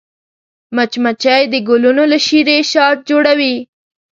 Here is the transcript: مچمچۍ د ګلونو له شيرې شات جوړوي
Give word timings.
مچمچۍ 0.75 1.43
د 1.53 1.55
ګلونو 1.67 2.03
له 2.11 2.17
شيرې 2.25 2.57
شات 2.71 2.97
جوړوي 3.09 3.55